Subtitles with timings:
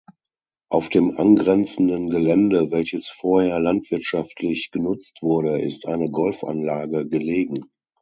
[0.71, 7.65] Auf dem angrenzenden Gelände, welches vorher landwirtschaftlich genutzt wurde, ist eine Golfanlage gelegen.